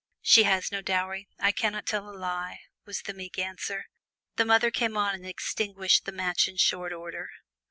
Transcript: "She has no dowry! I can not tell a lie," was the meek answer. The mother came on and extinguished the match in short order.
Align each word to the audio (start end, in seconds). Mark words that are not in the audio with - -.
"She 0.23 0.41
has 0.45 0.71
no 0.71 0.81
dowry! 0.81 1.27
I 1.37 1.51
can 1.51 1.73
not 1.73 1.85
tell 1.85 2.09
a 2.09 2.17
lie," 2.17 2.61
was 2.85 3.03
the 3.03 3.13
meek 3.13 3.37
answer. 3.37 3.85
The 4.35 4.45
mother 4.45 4.71
came 4.71 4.97
on 4.97 5.13
and 5.13 5.27
extinguished 5.27 6.05
the 6.05 6.11
match 6.11 6.47
in 6.47 6.57
short 6.57 6.91
order. 6.91 7.29